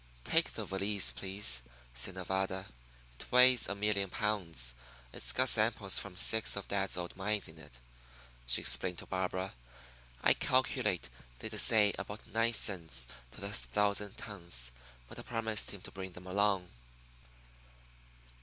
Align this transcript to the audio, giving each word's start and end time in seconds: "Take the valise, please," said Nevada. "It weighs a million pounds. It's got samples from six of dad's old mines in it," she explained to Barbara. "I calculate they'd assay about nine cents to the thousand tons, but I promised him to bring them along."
"Take 0.23 0.55
the 0.55 0.65
valise, 0.65 1.11
please," 1.11 1.61
said 1.93 2.15
Nevada. 2.15 2.65
"It 3.19 3.31
weighs 3.31 3.67
a 3.69 3.75
million 3.75 4.09
pounds. 4.09 4.73
It's 5.13 5.31
got 5.31 5.47
samples 5.47 5.99
from 5.99 6.17
six 6.17 6.55
of 6.55 6.67
dad's 6.67 6.97
old 6.97 7.15
mines 7.15 7.47
in 7.47 7.59
it," 7.59 7.79
she 8.47 8.61
explained 8.61 8.97
to 8.97 9.05
Barbara. 9.05 9.53
"I 10.23 10.33
calculate 10.33 11.07
they'd 11.37 11.53
assay 11.53 11.93
about 11.99 12.25
nine 12.25 12.53
cents 12.53 13.09
to 13.33 13.41
the 13.41 13.53
thousand 13.53 14.17
tons, 14.17 14.71
but 15.07 15.19
I 15.19 15.21
promised 15.21 15.69
him 15.69 15.81
to 15.81 15.91
bring 15.91 16.13
them 16.13 16.25
along." 16.25 16.69